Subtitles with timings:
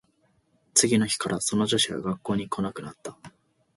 [0.73, 3.15] 次の日からその女子は学校に来なくなった